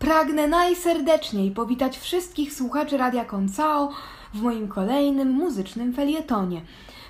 Pragnę 0.00 0.48
najserdeczniej 0.48 1.50
powitać 1.50 1.98
wszystkich 1.98 2.52
słuchaczy 2.52 2.96
Radia 2.96 3.24
Koncao 3.24 3.92
w 4.34 4.42
moim 4.42 4.68
kolejnym 4.68 5.30
muzycznym 5.30 5.92
felietonie. 5.92 6.62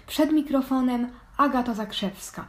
Przed 0.07 0.33
mikrofonem 0.33 1.09
Agata 1.37 1.75
Zakrzewska. 1.75 2.45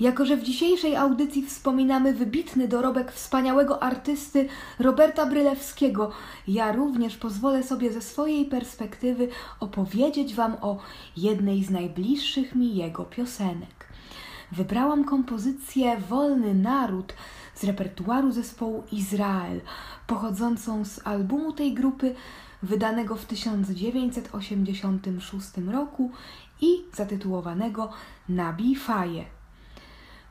Jako, 0.00 0.26
że 0.26 0.36
w 0.36 0.42
dzisiejszej 0.42 0.96
audycji 0.96 1.46
wspominamy 1.46 2.12
wybitny 2.12 2.68
dorobek 2.68 3.12
wspaniałego 3.12 3.82
artysty 3.82 4.48
Roberta 4.78 5.26
Brylewskiego, 5.26 6.10
ja 6.48 6.72
również 6.72 7.16
pozwolę 7.16 7.62
sobie 7.62 7.92
ze 7.92 8.00
swojej 8.02 8.44
perspektywy 8.44 9.28
opowiedzieć 9.60 10.34
Wam 10.34 10.56
o 10.60 10.78
jednej 11.16 11.64
z 11.64 11.70
najbliższych 11.70 12.54
mi 12.54 12.76
jego 12.76 13.04
piosenek. 13.04 13.88
Wybrałam 14.52 15.04
kompozycję 15.04 15.96
Wolny 16.08 16.54
Naród 16.54 17.14
z 17.60 17.64
repertuaru 17.64 18.32
zespołu 18.32 18.84
Izrael, 18.92 19.60
pochodzącą 20.06 20.84
z 20.84 21.06
albumu 21.06 21.52
tej 21.52 21.74
grupy 21.74 22.14
wydanego 22.62 23.16
w 23.16 23.24
1986 23.24 25.48
roku 25.72 26.10
i 26.60 26.84
zatytułowanego 26.94 27.90
Nabi 28.28 28.76
Faje. 28.76 29.24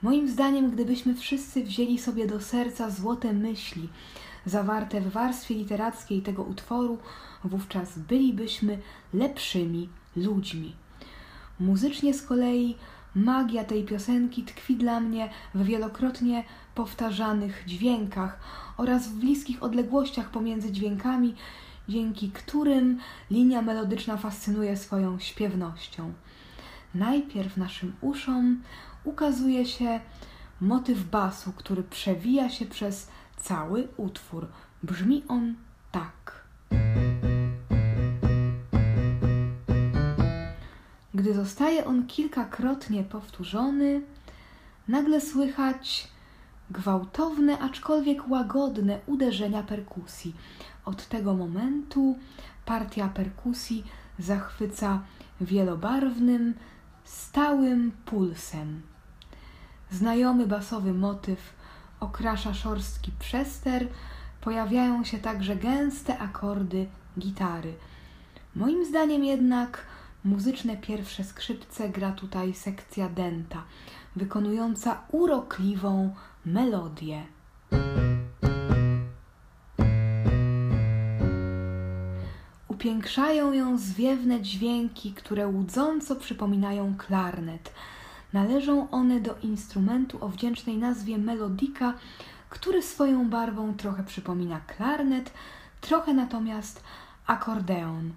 Moim 0.02 0.30
zdaniem, 0.30 0.72
gdybyśmy 0.72 1.16
wszyscy 1.16 1.64
wzięli 1.64 2.00
sobie 2.00 2.28
do 2.28 2.42
serca 2.42 2.90
złote 2.90 3.34
myśli 3.34 3.90
zawarte 4.48 5.02
w 5.02 5.12
warstwie 5.12 5.56
literackiej 5.56 6.22
tego 6.22 6.44
utworu, 6.44 6.98
wówczas 7.44 8.00
bylibyśmy 8.00 8.80
lepszymi 9.14 9.90
ludźmi. 10.16 10.76
Muzycznie 11.60 12.14
z 12.14 12.22
kolei 12.22 12.76
magia 13.18 13.64
tej 13.64 13.84
piosenki 13.84 14.44
tkwi 14.44 14.76
dla 14.76 15.00
mnie 15.00 15.30
w 15.56 15.64
wielokrotnie 15.64 16.44
powtarzanych 16.76 17.64
dźwiękach 17.66 18.40
oraz 18.78 19.08
w 19.08 19.14
bliskich 19.14 19.64
odległościach 19.64 20.30
pomiędzy 20.30 20.72
dźwiękami, 20.72 21.36
dzięki 21.90 22.32
którym 22.32 23.00
linia 23.32 23.62
melodyczna 23.62 24.18
fascynuje 24.18 24.78
swoją 24.78 25.20
śpiewnością. 25.20 26.14
Najpierw 26.96 27.58
naszym 27.58 27.94
uszom 28.02 28.62
ukazuje 29.04 29.66
się 29.66 30.00
motyw 30.62 31.04
basu, 31.04 31.54
który 31.54 31.84
przewija 31.84 32.50
się 32.50 32.66
przez 32.66 33.08
cały 33.38 33.88
utwór. 33.98 34.48
Brzmi 34.84 35.24
on 35.28 35.56
Gdy 41.18 41.34
zostaje 41.34 41.86
on 41.86 42.08
kilkakrotnie 42.08 43.04
powtórzony, 43.04 44.02
nagle 44.88 45.22
słychać 45.22 46.08
gwałtowne, 46.72 47.60
aczkolwiek 47.60 48.30
łagodne 48.30 49.00
uderzenia 49.06 49.64
perkusji. 49.64 50.36
Od 50.86 51.08
tego 51.08 51.34
momentu 51.34 52.18
partia 52.66 53.08
perkusji 53.08 53.84
zachwyca 54.20 55.02
wielobarwnym, 55.42 56.54
stałym 57.04 57.92
pulsem. 58.06 58.82
Znajomy 59.92 60.48
basowy 60.48 60.94
motyw 60.94 61.54
okrasza 62.00 62.54
szorstki 62.54 63.12
przester, 63.20 63.88
pojawiają 64.42 65.04
się 65.04 65.18
także 65.18 65.56
gęste 65.56 66.20
akordy 66.20 66.88
gitary. 67.20 67.74
Moim 68.56 68.86
zdaniem 68.86 69.24
jednak 69.24 69.86
muzyczne 70.24 70.78
pierwsze 70.78 71.24
skrzypce 71.24 71.90
gra 71.90 72.12
tutaj 72.12 72.54
sekcja 72.54 73.10
denta, 73.10 73.64
wykonująca 74.16 75.02
urokliwą 75.12 76.16
melodię. 76.46 77.24
Upiększają 82.68 83.54
ją 83.54 83.78
zwiewne 83.78 84.42
dźwięki, 84.42 85.14
które 85.14 85.48
łudząco 85.48 86.16
przypominają 86.16 86.96
klarnet. 86.98 87.74
Należą 88.34 88.90
one 88.90 89.20
do 89.20 89.36
instrumentu 89.44 90.26
o 90.26 90.30
wdzięcznej 90.30 90.78
nazwie 90.78 91.18
melodika, 91.18 91.94
który 92.50 92.82
swoją 92.82 93.30
barwą 93.30 93.74
trochę 93.74 94.04
przypomina 94.04 94.60
klarnet, 94.60 95.34
trochę 95.82 96.14
natomiast 96.14 96.84
akordeon. 97.28 98.12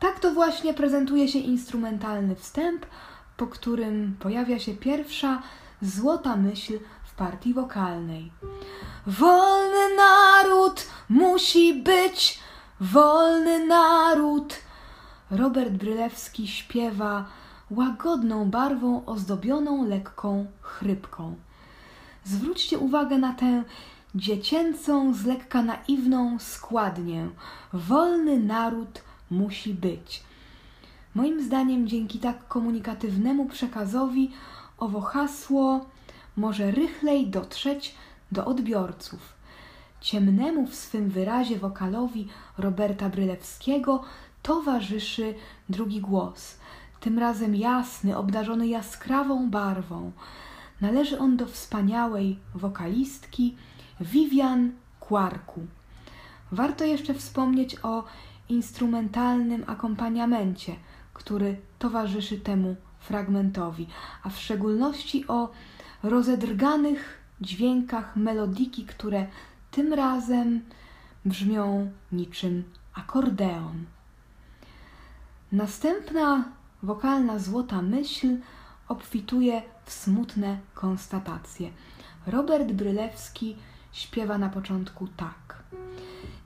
Tak 0.00 0.20
to 0.20 0.30
właśnie 0.30 0.74
prezentuje 0.74 1.28
się 1.28 1.38
instrumentalny 1.38 2.36
wstęp, 2.36 2.86
po 3.36 3.46
którym 3.46 4.16
pojawia 4.20 4.58
się 4.58 4.74
pierwsza 4.74 5.42
złota 5.82 6.36
myśl 6.36 6.78
w 7.04 7.14
partii 7.14 7.54
wokalnej. 7.54 8.32
Wolny 9.06 9.96
naród 9.96 10.86
musi 11.08 11.74
być, 11.74 12.38
wolny 12.80 13.66
naród. 13.66 14.54
Robert 15.30 15.70
Brylewski 15.70 16.48
śpiewa 16.48 17.26
łagodną 17.70 18.50
barwą 18.50 19.04
ozdobioną 19.06 19.84
lekką 19.84 20.46
chrypką. 20.60 21.36
Zwróćcie 22.24 22.78
uwagę 22.78 23.18
na 23.18 23.32
tę 23.32 23.64
dziecięcą, 24.14 25.14
z 25.14 25.24
lekka 25.24 25.62
naiwną 25.62 26.38
składnię. 26.38 27.28
Wolny 27.72 28.40
naród 28.40 29.02
musi 29.30 29.74
być. 29.74 30.22
Moim 31.14 31.44
zdaniem, 31.44 31.88
dzięki 31.88 32.18
tak 32.18 32.48
komunikatywnemu 32.48 33.46
przekazowi, 33.46 34.30
owo 34.78 35.00
hasło 35.00 35.86
może 36.36 36.70
rychlej 36.70 37.26
dotrzeć 37.26 37.94
do 38.32 38.44
odbiorców. 38.44 39.40
Ciemnemu 40.00 40.66
w 40.66 40.74
swym 40.74 41.10
wyrazie 41.10 41.58
wokalowi 41.58 42.28
Roberta 42.58 43.08
Brylewskiego 43.08 44.02
towarzyszy 44.42 45.34
drugi 45.68 46.00
głos, 46.00 46.56
tym 47.00 47.18
razem 47.18 47.56
jasny, 47.56 48.16
obdarzony 48.16 48.68
jaskrawą 48.68 49.50
barwą. 49.50 50.12
Należy 50.80 51.18
on 51.18 51.36
do 51.36 51.46
wspaniałej 51.46 52.38
wokalistki 52.54 53.56
Vivian 54.00 54.72
Quarku. 55.00 55.66
Warto 56.52 56.84
jeszcze 56.84 57.14
wspomnieć 57.14 57.76
o 57.82 58.04
instrumentalnym 58.50 59.64
akompaniamencie, 59.66 60.76
który 61.14 61.56
towarzyszy 61.78 62.40
temu 62.40 62.76
fragmentowi, 62.98 63.86
a 64.22 64.28
w 64.28 64.38
szczególności 64.38 65.26
o 65.28 65.50
rozedrganych 66.02 67.20
dźwiękach 67.40 68.16
melodiki, 68.16 68.84
które 68.84 69.26
tym 69.70 69.92
razem 69.92 70.60
brzmią 71.24 71.90
niczym 72.12 72.64
akordeon. 72.94 73.84
Następna 75.52 76.44
wokalna 76.82 77.38
złota 77.38 77.82
myśl 77.82 78.36
obfituje 78.88 79.62
w 79.84 79.92
smutne 79.92 80.58
konstatacje. 80.74 81.70
Robert 82.26 82.72
Brylewski 82.72 83.56
śpiewa 83.92 84.38
na 84.38 84.48
początku 84.48 85.08
tak. 85.08 85.59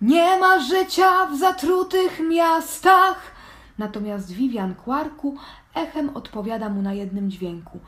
Nie 0.03 0.38
ma 0.38 0.60
życia 0.60 1.27
w 1.27 1.38
zatrutych 1.38 2.21
miastach. 2.28 3.34
Natomiast 3.78 4.32
Vivian 4.32 4.75
Quarku 4.75 5.37
echem 5.75 6.16
odpowiada 6.16 6.69
mu 6.69 6.82
na 6.82 6.93
jednym 6.93 7.31
dźwięku. 7.31 7.81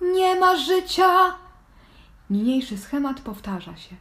Nie 0.00 0.40
ma 0.40 0.56
życia. 0.56 1.34
Niniejszy 2.30 2.78
schemat 2.78 3.20
powtarza 3.20 3.76
się. 3.76 3.96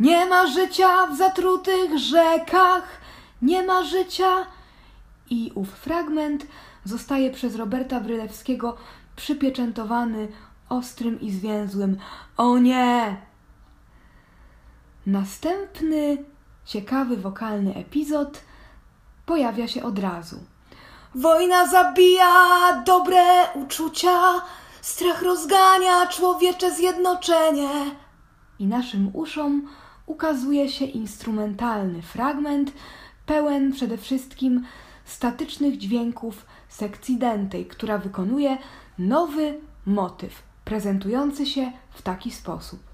Nie 0.00 0.26
ma 0.26 0.46
życia 0.46 1.06
w 1.06 1.16
zatrutych 1.16 1.98
rzekach. 1.98 3.00
Nie 3.42 3.62
ma 3.62 3.84
życia. 3.84 4.46
I 5.30 5.52
ów 5.54 5.68
fragment 5.68 6.46
zostaje 6.84 7.30
przez 7.30 7.56
Roberta 7.56 8.00
Brylewskiego 8.00 8.76
przypieczętowany 9.16 10.28
ostrym 10.68 11.20
i 11.20 11.30
zwięzłym 11.30 11.96
o 12.36 12.58
nie! 12.58 13.16
Następny 15.06 16.24
ciekawy 16.70 17.16
wokalny 17.16 17.74
epizod 17.74 18.40
pojawia 19.26 19.68
się 19.68 19.82
od 19.82 19.98
razu. 19.98 20.36
Wojna 21.14 21.66
zabija 21.66 22.36
dobre 22.86 23.22
uczucia, 23.54 24.20
strach 24.80 25.22
rozgania 25.22 26.06
człowiecze 26.06 26.74
zjednoczenie. 26.74 27.70
I 28.58 28.66
naszym 28.66 29.10
uszom 29.12 29.68
ukazuje 30.06 30.68
się 30.68 30.84
instrumentalny 30.84 32.02
fragment, 32.02 32.72
pełen 33.26 33.72
przede 33.72 33.98
wszystkim 33.98 34.64
statycznych 35.04 35.78
dźwięków 35.78 36.46
sekcji 36.68 37.16
dentej, 37.18 37.66
która 37.66 37.98
wykonuje 37.98 38.58
nowy 38.98 39.60
motyw, 39.86 40.42
prezentujący 40.64 41.46
się 41.46 41.72
w 41.90 42.02
taki 42.02 42.30
sposób. 42.30 42.89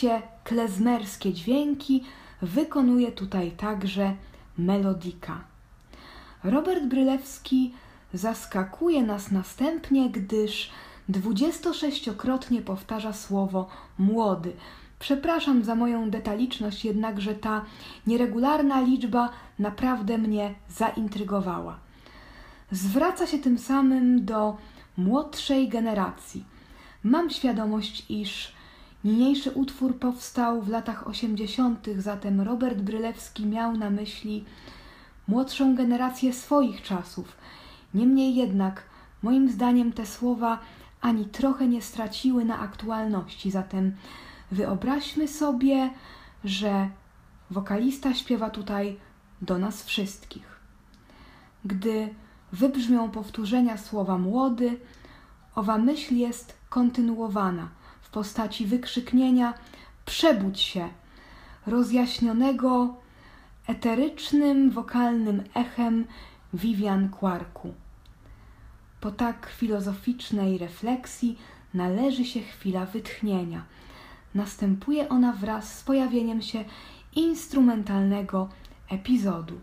Iście 0.00 0.22
klezmerskie 0.44 1.32
dźwięki 1.32 2.04
wykonuje 2.42 3.12
tutaj 3.12 3.50
także 3.50 4.14
melodika. 4.58 5.40
Robert 6.44 6.84
Brylewski 6.84 7.74
zaskakuje 8.14 9.02
nas 9.02 9.30
następnie, 9.30 10.10
gdyż 10.10 10.70
26-krotnie 11.10 12.62
powtarza 12.62 13.12
słowo 13.12 13.68
młody. 13.98 14.52
Przepraszam 14.98 15.64
za 15.64 15.74
moją 15.74 16.10
detaliczność, 16.10 16.84
jednakże 16.84 17.34
ta 17.34 17.64
nieregularna 18.06 18.80
liczba 18.80 19.28
naprawdę 19.58 20.18
mnie 20.18 20.54
zaintrygowała. 20.68 21.78
Zwraca 22.72 23.26
się 23.26 23.38
tym 23.38 23.58
samym 23.58 24.24
do 24.24 24.56
młodszej 24.96 25.68
generacji. 25.68 26.44
Mam 27.04 27.30
świadomość, 27.30 28.10
iż 28.10 28.59
niniejszy 29.04 29.50
utwór 29.50 29.98
powstał 29.98 30.62
w 30.62 30.68
latach 30.68 31.06
80., 31.06 31.86
zatem 31.98 32.40
Robert 32.40 32.78
Brylewski 32.78 33.46
miał 33.46 33.76
na 33.76 33.90
myśli 33.90 34.44
młodszą 35.28 35.74
generację 35.74 36.32
swoich 36.32 36.82
czasów. 36.82 37.36
Niemniej 37.94 38.34
jednak, 38.34 38.82
moim 39.22 39.50
zdaniem, 39.50 39.92
te 39.92 40.06
słowa 40.06 40.58
ani 41.00 41.24
trochę 41.24 41.68
nie 41.68 41.82
straciły 41.82 42.44
na 42.44 42.58
aktualności, 42.58 43.50
zatem 43.50 43.92
wyobraźmy 44.52 45.28
sobie, 45.28 45.90
że 46.44 46.88
wokalista 47.50 48.14
śpiewa 48.14 48.50
tutaj 48.50 48.96
do 49.42 49.58
nas 49.58 49.84
wszystkich. 49.84 50.60
Gdy 51.64 52.14
wybrzmią 52.52 53.10
powtórzenia 53.10 53.78
słowa 53.78 54.18
młody, 54.18 54.80
owa 55.54 55.78
myśl 55.78 56.14
jest 56.14 56.56
kontynuowana 56.68 57.68
w 58.10 58.12
postaci 58.12 58.66
wykrzyknienia 58.66 59.54
przebudź 60.06 60.60
się, 60.60 60.88
rozjaśnionego 61.66 62.94
eterycznym 63.66 64.70
wokalnym 64.70 65.44
echem 65.54 66.04
Vivian 66.54 67.08
Quarku. 67.08 67.74
Po 69.00 69.10
tak 69.10 69.46
filozoficznej 69.56 70.58
refleksji 70.58 71.38
należy 71.74 72.24
się 72.24 72.40
chwila 72.40 72.86
wytchnienia. 72.86 73.64
Następuje 74.34 75.08
ona 75.08 75.32
wraz 75.32 75.78
z 75.78 75.82
pojawieniem 75.82 76.42
się 76.42 76.64
instrumentalnego 77.14 78.48
epizodu. 78.88 79.60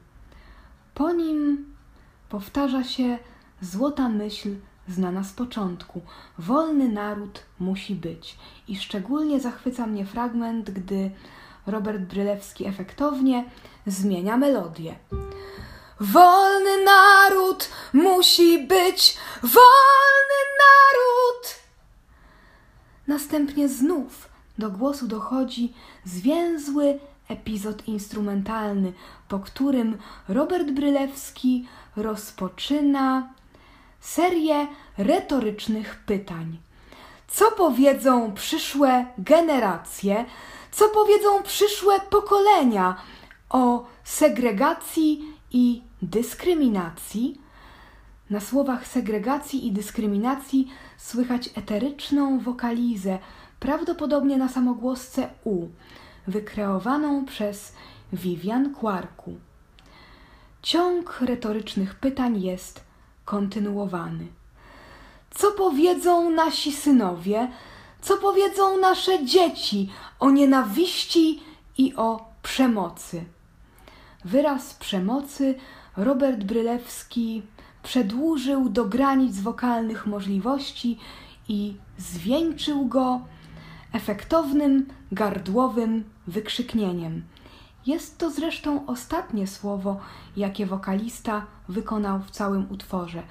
Po 0.93 1.11
nim 1.11 1.65
powtarza 2.29 2.83
się 2.83 3.17
złota 3.61 4.09
myśl 4.09 4.55
znana 4.87 5.23
z 5.23 5.33
początku. 5.33 6.01
Wolny 6.37 6.89
naród 6.89 7.43
musi 7.59 7.95
być. 7.95 8.37
I 8.67 8.75
szczególnie 8.75 9.39
zachwyca 9.39 9.87
mnie 9.87 10.05
fragment, 10.05 10.71
gdy 10.71 11.11
Robert 11.67 12.01
Brylewski 12.01 12.65
efektownie 12.65 13.45
zmienia 13.87 14.37
melodię. 14.37 14.95
Wolny 15.99 16.85
naród 16.85 17.69
musi 17.93 18.67
być, 18.67 19.17
wolny 19.41 20.39
naród! 20.59 21.55
Następnie 23.07 23.69
znów 23.69 24.29
do 24.57 24.71
głosu 24.71 25.07
dochodzi 25.07 25.73
zwięzły 26.05 26.99
epizod 27.29 27.87
instrumentalny, 27.87 28.93
po 29.27 29.39
którym 29.39 29.97
Robert 30.27 30.71
Brylewski 30.71 31.67
rozpoczyna 31.95 33.33
serię 33.99 34.67
retorycznych 34.97 36.03
pytań. 36.05 36.57
Co 37.27 37.51
powiedzą 37.51 38.33
przyszłe 38.33 39.05
generacje, 39.17 40.25
co 40.71 40.89
powiedzą 40.89 41.43
przyszłe 41.43 41.99
pokolenia 41.99 42.97
o 43.49 43.85
segregacji 44.03 45.33
i 45.51 45.81
dyskryminacji? 46.01 47.41
Na 48.29 48.39
słowach 48.39 48.87
segregacji 48.87 49.67
i 49.67 49.71
dyskryminacji 49.71 50.71
słychać 50.97 51.49
eteryczną 51.55 52.39
wokalizę, 52.39 53.19
prawdopodobnie 53.59 54.37
na 54.37 54.49
samogłosce 54.49 55.29
U, 55.43 55.67
wykreowaną 56.27 57.25
przez 57.25 57.73
Vivian 58.13 58.75
Quarku. 58.75 59.37
Ciąg 60.61 61.21
retorycznych 61.21 61.95
pytań 61.95 62.41
jest 62.41 62.86
kontynuowany. 63.27 64.27
Co 65.31 65.51
powiedzą 65.51 66.29
nasi 66.29 66.71
synowie, 66.71 67.51
co 68.01 68.17
powiedzą 68.17 68.77
nasze 68.77 69.25
dzieci 69.25 69.89
o 70.19 70.31
nienawiści 70.31 71.39
i 71.77 71.95
o 71.95 72.25
przemocy? 72.43 73.25
Wyraz 74.25 74.73
przemocy 74.73 75.55
Robert 75.97 76.43
Brylewski 76.43 77.41
przedłużył 77.83 78.69
do 78.69 78.85
granic 78.85 79.39
wokalnych 79.39 80.05
możliwości 80.05 80.99
i 81.47 81.75
zwieńczył 81.97 82.85
go 82.85 83.21
efektownym, 83.93 84.85
gardłowym 85.11 86.03
wykrzyknieniem. 86.27 87.23
Jest 87.87 88.17
to 88.17 88.31
zresztą 88.31 88.85
ostatnie 88.85 89.47
słowo, 89.47 89.99
jakie 90.37 90.65
wokalista 90.65 91.45
wykonał 91.69 92.19
w 92.19 92.31
całym 92.31 92.71
utworze, 92.71 93.23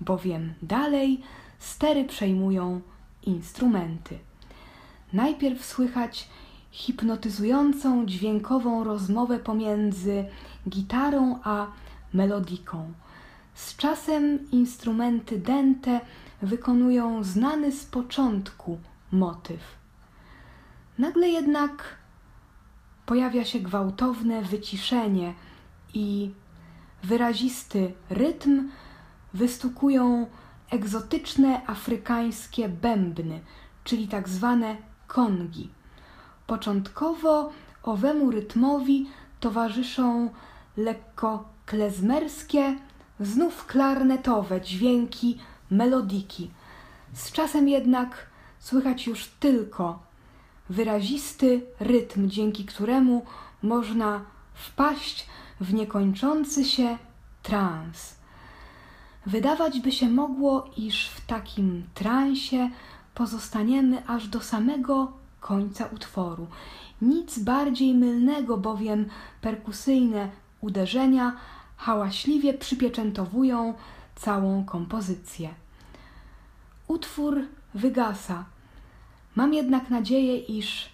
bowiem 0.00 0.54
dalej 0.62 1.22
stery 1.58 2.04
przejmują 2.04 2.80
instrumenty. 3.22 4.18
Najpierw 5.12 5.64
słychać 5.64 6.28
hipnotyzującą 6.70 8.06
dźwiękową 8.06 8.84
rozmowę 8.84 9.38
pomiędzy 9.38 10.24
gitarą 10.68 11.38
a 11.44 11.66
melodiką. 12.14 12.92
Z 13.54 13.76
czasem 13.76 14.50
instrumenty 14.50 15.38
dęte 15.38 16.00
wykonują 16.42 17.24
znany 17.24 17.72
z 17.72 17.84
początku 17.84 18.78
motyw. 19.12 19.60
Nagle 20.98 21.28
jednak 21.28 21.99
pojawia 23.10 23.44
się 23.44 23.60
gwałtowne 23.60 24.42
wyciszenie 24.42 25.34
i 25.94 26.30
wyrazisty 27.02 27.92
rytm 28.10 28.70
wystukują 29.34 30.26
egzotyczne 30.70 31.66
afrykańskie 31.66 32.68
bębny, 32.68 33.40
czyli 33.84 34.08
tak 34.08 34.28
zwane 34.28 34.76
kongi. 35.06 35.70
Początkowo 36.46 37.52
owemu 37.82 38.30
rytmowi 38.30 39.08
towarzyszą 39.40 40.30
lekko 40.76 41.48
klezmerskie, 41.66 42.76
znów 43.20 43.66
klarnetowe 43.66 44.60
dźwięki 44.60 45.38
melodiki. 45.70 46.50
Z 47.12 47.32
czasem 47.32 47.68
jednak 47.68 48.26
słychać 48.58 49.06
już 49.06 49.26
tylko 49.26 50.09
wyrazisty 50.70 51.66
rytm, 51.80 52.28
dzięki 52.28 52.64
któremu 52.64 53.24
można 53.62 54.20
wpaść 54.54 55.26
w 55.60 55.74
niekończący 55.74 56.64
się 56.64 56.98
trans. 57.42 58.14
Wydawać 59.26 59.80
by 59.80 59.92
się 59.92 60.08
mogło, 60.08 60.70
iż 60.76 61.08
w 61.08 61.26
takim 61.26 61.84
transie 61.94 62.70
pozostaniemy 63.14 64.06
aż 64.06 64.28
do 64.28 64.40
samego 64.40 65.12
końca 65.40 65.86
utworu. 65.86 66.46
Nic 67.02 67.38
bardziej 67.38 67.94
mylnego, 67.94 68.56
bowiem 68.56 69.08
perkusyjne 69.40 70.28
uderzenia 70.60 71.36
hałaśliwie 71.76 72.54
przypieczętowują 72.54 73.74
całą 74.16 74.64
kompozycję. 74.64 75.48
Utwór 76.88 77.40
wygasa. 77.74 78.44
Mam 79.40 79.54
jednak 79.54 79.90
nadzieję, 79.90 80.38
iż 80.38 80.88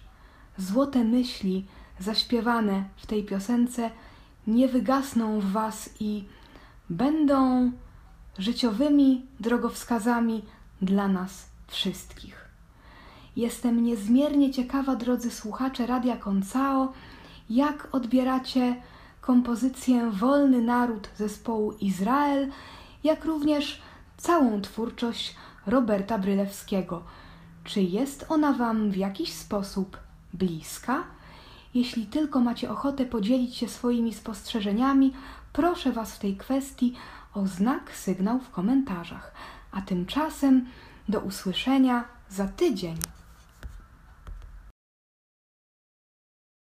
złote 0.57 1.03
myśli 1.03 1.65
zaśpiewane 1.99 2.83
w 2.97 3.05
tej 3.05 3.23
piosence 3.23 3.91
nie 4.47 4.67
wygasną 4.67 5.39
w 5.39 5.51
Was 5.51 5.89
i 5.99 6.23
będą 6.89 7.71
życiowymi 8.37 9.25
drogowskazami 9.39 10.45
dla 10.81 11.07
nas 11.07 11.45
wszystkich. 11.67 12.49
Jestem 13.35 13.83
niezmiernie 13.83 14.51
ciekawa, 14.51 14.95
drodzy 14.95 15.31
słuchacze 15.31 15.87
Radia 15.87 16.17
Koncao, 16.17 16.93
jak 17.49 17.87
odbieracie 17.91 18.75
kompozycję 19.21 20.11
Wolny 20.11 20.61
Naród 20.61 21.09
zespołu 21.17 21.71
Izrael, 21.71 22.51
jak 23.03 23.25
również 23.25 23.81
całą 24.17 24.61
twórczość 24.61 25.35
Roberta 25.65 26.17
Brylewskiego. 26.17 27.03
Czy 27.67 27.81
jest 27.81 28.25
ona 28.29 28.53
Wam 28.53 28.91
w 28.91 28.97
jakiś 28.97 29.33
sposób 29.33 29.97
bliska? 30.33 31.03
Jeśli 31.73 32.05
tylko 32.05 32.39
macie 32.39 32.71
ochotę 32.71 33.05
podzielić 33.05 33.55
się 33.55 33.67
swoimi 33.67 34.13
spostrzeżeniami, 34.13 35.13
proszę 35.53 35.91
Was 35.91 36.15
w 36.15 36.19
tej 36.19 36.37
kwestii 36.37 36.93
o 37.33 37.47
znak, 37.47 37.95
sygnał 37.95 38.39
w 38.39 38.49
komentarzach. 38.49 39.31
A 39.71 39.81
tymczasem 39.81 40.65
do 41.09 41.19
usłyszenia 41.19 42.03
za 42.29 42.47
tydzień. 42.47 42.97